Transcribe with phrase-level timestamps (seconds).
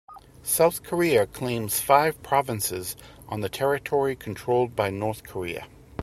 [0.41, 2.95] South Korea claims five provinces
[3.27, 5.67] on the territory controlled by North Korea.